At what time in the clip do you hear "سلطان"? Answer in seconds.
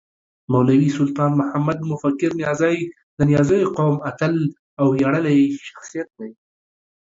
0.99-1.31